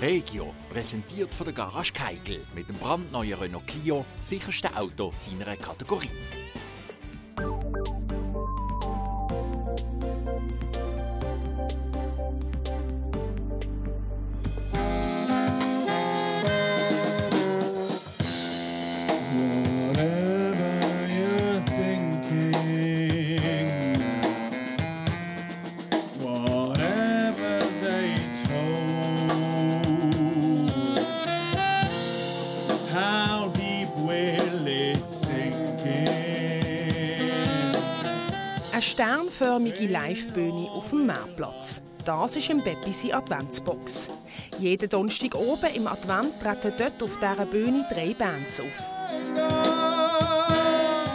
[0.00, 6.10] Regio, präsentiert von der Garage Keigel mit dem brandneuen Renault Clio, sicherste Auto seiner Kategorie.
[38.76, 41.80] Eine sternförmige Livebühne auf dem Marktplatz.
[42.04, 44.10] Das ist im Beppisi Adventsbox.
[44.58, 48.66] Jeden Donnerstag oben im Advent treten dort auf dieser Bühne drei Bands auf.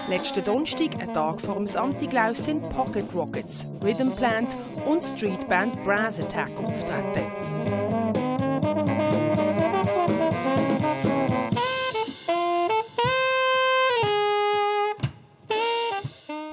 [0.09, 4.57] Letzten Donnerstag, einen Tag vor dem Samtiglaus, sind Pocket Rockets, Rhythm Plant
[4.87, 7.80] und Streetband Brass Attack auftreten.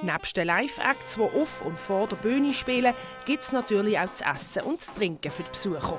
[0.01, 2.93] Nebst den Live-Acts, die auf und vor der Bühne spielen,
[3.25, 5.97] gibt es natürlich auch das Essen und das Trinken für die Besucher.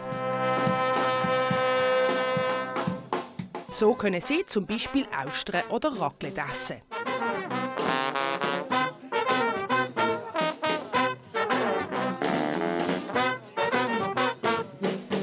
[3.70, 6.76] So können sie zum Beispiel Austern oder Raclette essen.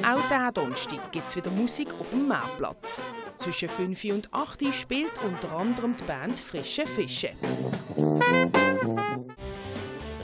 [0.08, 3.02] Auch diesen Donnerstag gibt es wieder Musik auf dem Marktplatz.
[3.39, 7.34] Zwischen 5 und 8 Uhr spielt unter anderem die Band Frische Fische.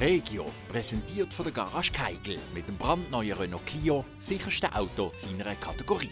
[0.04, 6.10] Regio, präsentiert von der Garage Keigel mit dem brandneuen Renault Clio, sicherste Auto seiner Kategorie.